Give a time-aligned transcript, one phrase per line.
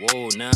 [0.00, 0.52] Whoa, now.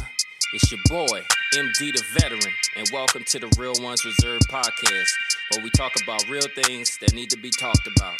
[0.54, 1.20] It's your boy,
[1.53, 5.11] MD the Veteran, and welcome to the Real Ones Reserved podcast,
[5.50, 8.15] where we talk about real things that need to be talked about.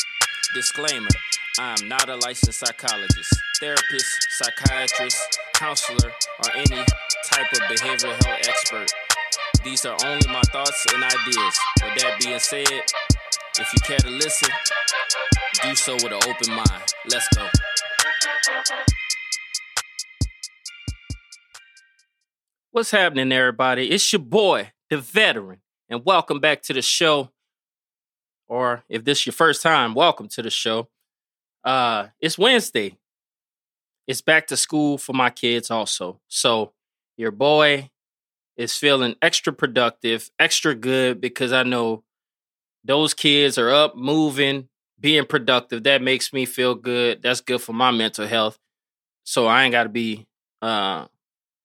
[0.53, 1.07] Disclaimer
[1.61, 6.85] I am not a licensed psychologist, therapist, psychiatrist, counselor, or any
[7.27, 8.91] type of behavioral health expert.
[9.63, 11.59] These are only my thoughts and ideas.
[11.85, 14.51] With that being said, if you care to listen,
[15.63, 16.83] do so with an open mind.
[17.07, 17.47] Let's go.
[22.75, 23.91] What's happening, everybody?
[23.91, 27.29] It's your boy, the veteran, and welcome back to the show.
[28.49, 30.89] Or if this is your first time, welcome to the show.
[31.63, 32.97] Uh, it's Wednesday.
[34.07, 36.23] It's back to school for my kids, also.
[36.29, 36.73] So
[37.19, 37.91] your boy
[38.57, 42.05] is feeling extra productive, extra good because I know
[42.83, 45.83] those kids are up, moving, being productive.
[45.83, 47.21] That makes me feel good.
[47.21, 48.59] That's good for my mental health.
[49.25, 50.27] So I ain't got to be
[50.63, 51.09] uh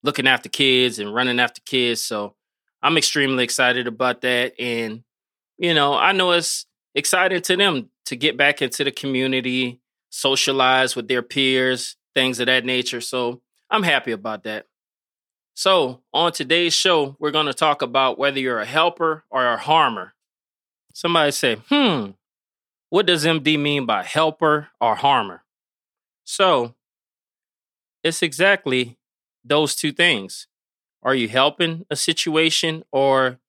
[0.04, 2.02] looking after kids and running after kids.
[2.02, 2.36] So
[2.82, 4.60] I'm extremely excited about that.
[4.60, 5.04] And,
[5.58, 10.96] you know, I know it's exciting to them to get back into the community, socialize
[10.96, 13.02] with their peers, things of that nature.
[13.02, 14.66] So I'm happy about that.
[15.54, 19.58] So, on today's show, we're going to talk about whether you're a helper or a
[19.58, 20.14] harmer.
[20.94, 22.12] Somebody say, hmm,
[22.92, 25.44] what does MD mean by helper or harmer?
[26.26, 26.76] So,
[28.04, 29.00] it's exactly
[29.48, 30.48] those two things.
[31.04, 33.40] Are you helping a situation or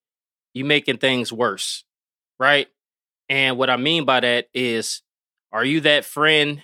[0.55, 1.85] you making things worse?
[2.39, 2.69] Right?
[3.29, 5.03] And what I mean by that is
[5.53, 6.63] are you that friend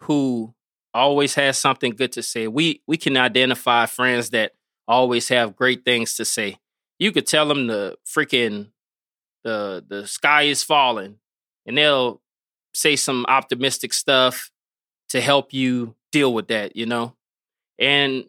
[0.00, 0.54] who
[0.92, 2.48] always has something good to say?
[2.48, 4.52] We we can identify friends that
[4.86, 6.58] always have great things to say.
[6.98, 8.70] You could tell them the freaking
[9.42, 11.18] the the sky is falling
[11.66, 12.20] and they'll
[12.72, 14.50] say some optimistic stuff
[15.10, 17.14] to help you deal with that, you know?
[17.78, 18.24] And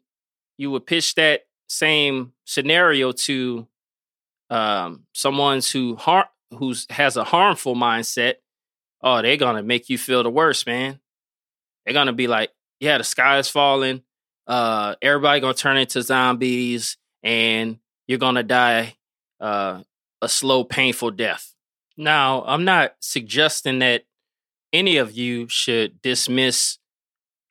[0.58, 3.68] you would pitch that same scenario to
[4.50, 8.36] um, someone's who har- who's has a harmful mindset,
[9.02, 11.00] oh, they're gonna make you feel the worst, man.
[11.86, 14.04] They're gonna be like, yeah, the sky is falling.
[14.48, 18.96] Uh, everybody gonna turn into zombies, and you're gonna die
[19.40, 19.82] uh,
[20.22, 21.54] a slow, painful death.
[21.98, 24.04] Now, I'm not suggesting that
[24.74, 26.78] any of you should dismiss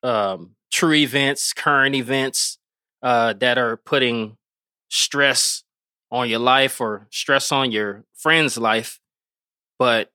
[0.03, 2.57] um, true events, current events
[3.01, 4.35] uh, that are putting
[4.89, 5.63] stress
[6.11, 8.99] on your life or stress on your friend's life,
[9.79, 10.11] but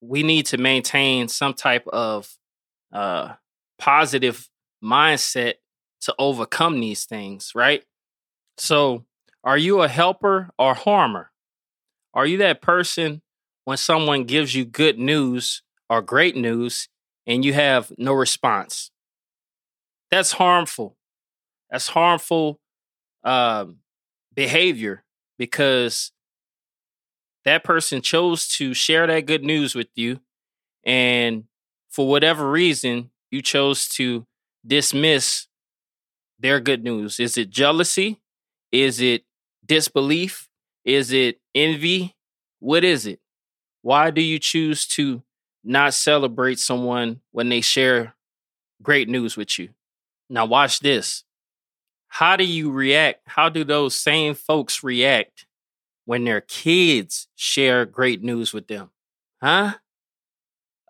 [0.00, 2.32] we need to maintain some type of
[2.92, 3.32] uh,
[3.76, 4.48] positive
[4.82, 5.54] mindset
[6.02, 7.82] to overcome these things, right?
[8.56, 9.04] So,
[9.42, 11.32] are you a helper or harmer?
[12.14, 13.22] Are you that person
[13.64, 16.88] when someone gives you good news or great news
[17.26, 18.90] and you have no response.
[20.10, 20.96] That's harmful.
[21.70, 22.60] That's harmful
[23.24, 23.78] um,
[24.34, 25.04] behavior
[25.38, 26.12] because
[27.44, 30.20] that person chose to share that good news with you.
[30.84, 31.44] And
[31.90, 34.26] for whatever reason, you chose to
[34.66, 35.46] dismiss
[36.38, 37.18] their good news.
[37.18, 38.20] Is it jealousy?
[38.70, 39.24] Is it
[39.64, 40.48] disbelief?
[40.84, 42.14] Is it envy?
[42.60, 43.20] What is it?
[43.82, 45.22] Why do you choose to
[45.66, 48.14] not celebrate someone when they share
[48.82, 49.70] great news with you.
[50.30, 51.24] Now, watch this.
[52.08, 53.20] How do you react?
[53.26, 55.46] How do those same folks react
[56.04, 58.90] when their kids share great news with them?
[59.42, 59.74] Huh?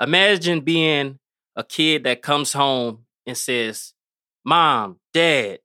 [0.01, 1.19] Imagine being
[1.57, 3.95] a kid that comes home and says,
[4.45, 5.61] Mom, Dad,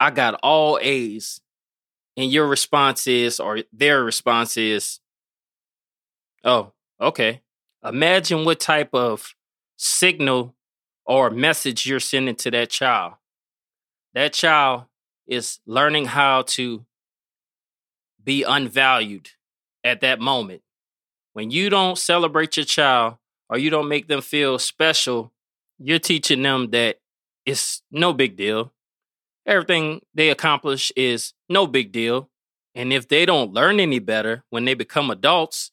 [0.00, 1.40] I got all A's.
[2.16, 5.00] And your response is, or their response is,
[6.44, 7.40] Oh, okay.
[7.84, 9.34] Imagine what type of
[9.76, 10.54] signal
[11.04, 13.14] or message you're sending to that child.
[14.14, 14.84] That child
[15.26, 16.86] is learning how to
[18.22, 19.30] be unvalued
[19.82, 20.62] at that moment.
[21.34, 23.16] When you don't celebrate your child
[23.50, 25.32] or you don't make them feel special,
[25.78, 27.00] you're teaching them that
[27.44, 28.72] it's no big deal.
[29.44, 32.30] Everything they accomplish is no big deal.
[32.74, 35.70] And if they don't learn any better when they become adults,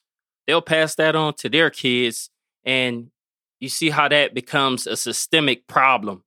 [0.52, 2.30] they'll pass that on to their kids.
[2.66, 3.10] And
[3.62, 6.26] you see how that becomes a systemic problem.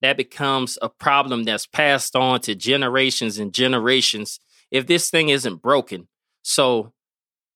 [0.00, 4.38] That becomes a problem that's passed on to generations and generations
[4.70, 6.06] if this thing isn't broken.
[6.42, 6.92] So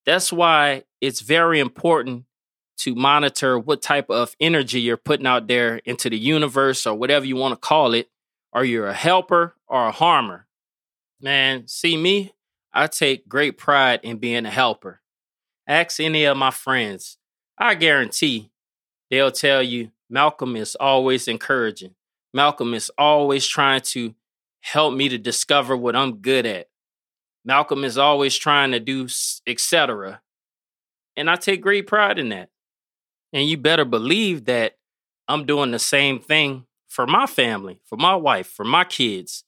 [0.07, 2.25] that's why it's very important
[2.79, 7.27] to monitor what type of energy you're putting out there into the universe or whatever
[7.27, 8.09] you want to call it.
[8.53, 10.49] Are you a helper or a harmer?
[11.21, 12.33] Man, see me,
[12.73, 15.01] I take great pride in being a helper.
[15.69, 17.19] Ask any of my friends.
[17.59, 18.51] I guarantee
[19.11, 21.95] they'll tell you Malcolm is always encouraging.
[22.33, 24.15] Malcolm is always trying to
[24.61, 26.69] help me to discover what I'm good at.
[27.45, 29.09] Malcolm is always trying to do
[29.47, 30.23] etc.
[31.17, 32.49] And I take great pride in that.
[33.33, 34.79] And you better believe that
[35.27, 39.45] I'm doing the same thing for my family, for my wife, for my kids.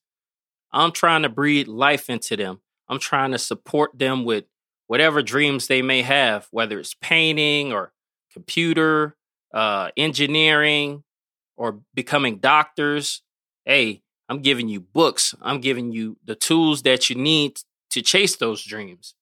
[0.73, 2.61] I'm trying to breathe life into them.
[2.89, 4.45] I'm trying to support them with
[4.91, 7.93] whatever dreams they may have, whether it's painting or
[8.33, 9.15] computer,
[9.55, 11.05] uh, engineering,
[11.57, 13.23] or becoming doctors.
[13.65, 15.33] Hey, I'm giving you books.
[15.41, 17.61] I'm giving you the tools that you need
[17.91, 19.15] to chase those dreams.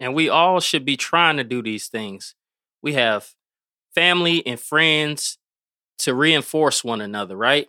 [0.00, 2.34] And we all should be trying to do these things.
[2.82, 3.34] We have
[3.94, 5.38] family and friends
[5.98, 7.68] to reinforce one another, right?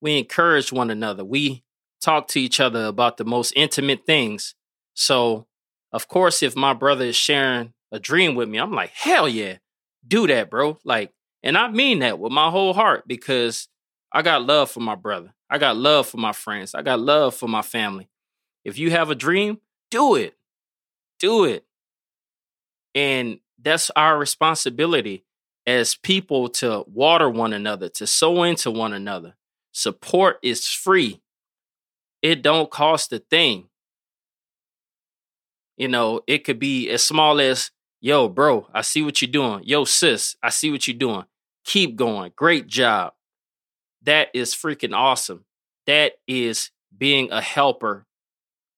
[0.00, 1.24] We encourage one another.
[1.24, 1.62] We
[2.02, 4.56] talk to each other about the most intimate things.
[4.94, 5.46] So,
[5.92, 9.58] of course, if my brother is sharing a dream with me, I'm like, hell yeah,
[10.06, 10.78] do that, bro.
[10.84, 11.12] Like,
[11.42, 13.68] and I mean that with my whole heart because
[14.12, 15.34] I got love for my brother.
[15.50, 16.74] I got love for my friends.
[16.74, 18.08] I got love for my family.
[18.64, 20.34] If you have a dream, do it.
[21.18, 21.64] Do it.
[22.94, 25.24] And that's our responsibility
[25.66, 29.36] as people to water one another, to sow into one another.
[29.72, 31.20] Support is free.
[32.22, 33.67] It don't cost a thing.
[35.78, 37.70] You know, it could be as small as,
[38.00, 39.62] yo, bro, I see what you're doing.
[39.64, 41.24] Yo, sis, I see what you're doing.
[41.64, 42.32] Keep going.
[42.34, 43.14] Great job.
[44.02, 45.44] That is freaking awesome.
[45.86, 48.06] That is being a helper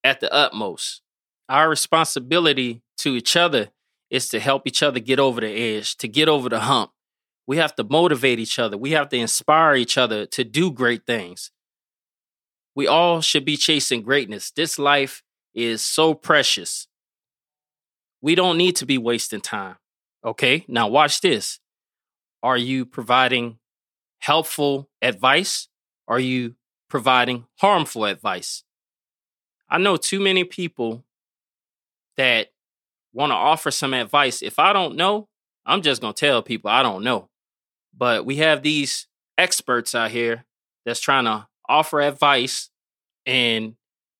[0.03, 1.01] at the utmost.
[1.49, 3.71] Our responsibility to each other
[4.11, 6.91] is to help each other get over the edge, to get over the hump.
[7.47, 8.77] We have to motivate each other.
[8.77, 11.51] We have to inspire each other to do great things.
[12.75, 14.51] We all should be chasing greatness.
[14.51, 16.87] This life is so precious.
[18.21, 19.77] We don't need to be wasting time.
[20.23, 21.59] Okay, now watch this.
[22.43, 23.57] Are you providing
[24.19, 25.67] helpful advice?
[26.07, 26.55] Are you
[26.89, 28.63] providing harmful advice?
[29.69, 31.05] I know too many people
[32.17, 32.49] that
[33.13, 34.41] want to offer some advice.
[34.41, 35.27] If I don't know,
[35.65, 37.29] I'm just going to tell people I don't know.
[37.95, 39.07] But we have these
[39.37, 40.45] experts out here
[40.85, 42.69] that's trying to offer advice,
[43.25, 43.75] and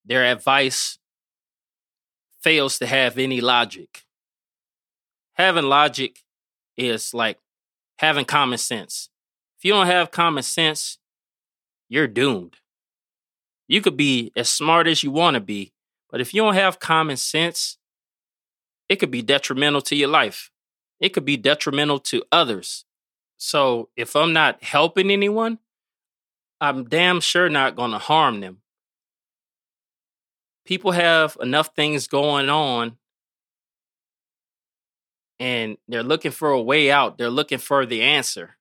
[0.06, 0.98] their advice
[2.42, 4.04] fails to have any logic.
[5.34, 6.20] Having logic
[6.78, 7.38] is like
[8.00, 9.10] having common sense.
[9.58, 10.98] If you don't have common sense,
[11.88, 12.58] you're doomed.
[13.68, 15.72] You could be as smart as you want to be,
[16.10, 17.78] but if you don't have common sense,
[18.90, 20.52] it could be detrimental to your life.
[21.00, 22.86] It could be detrimental to others.
[23.38, 25.60] So if I'm not helping anyone,
[26.60, 28.61] I'm damn sure not going to harm them.
[30.72, 32.96] People have enough things going on
[35.38, 37.18] and they're looking for a way out.
[37.18, 38.52] They're looking for the answer.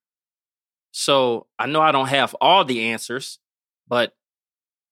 [0.91, 3.39] So I know I don't have all the answers,
[3.87, 4.17] but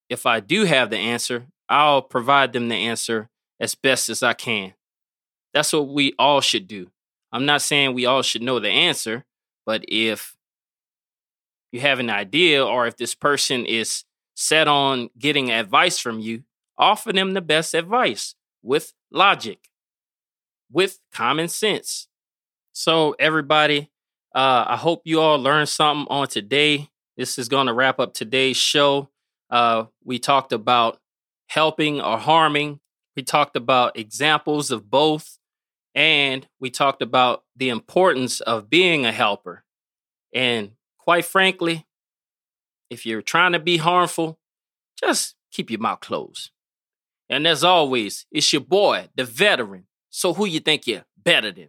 [0.09, 4.35] if I do have the answer, I'll provide them the answer as best as I
[4.35, 4.75] can.
[5.53, 6.93] That's what we all should do.
[7.33, 9.25] I'm not saying we all should know the answer,
[9.67, 10.37] but if
[11.73, 14.05] you have an idea or if this person is
[14.37, 16.45] set on getting advice from you,
[16.79, 19.69] offer them the best advice with logic,
[20.71, 22.09] with common sense.
[22.73, 23.91] So, everybody,
[24.35, 26.91] uh, I hope you all learned something on today.
[27.17, 29.09] This is going to wrap up today's show.
[29.51, 31.01] Uh, we talked about
[31.49, 32.81] helping or harming.
[33.17, 35.39] We talked about examples of both.
[35.95, 39.65] And we talked about the importance of being a helper.
[40.33, 41.87] And quite frankly,
[42.91, 44.39] if you're trying to be harmful,
[44.97, 46.51] just keep your mouth closed.
[47.29, 49.87] And as always, it's your boy, the veteran.
[50.11, 51.69] So who you think you're better than?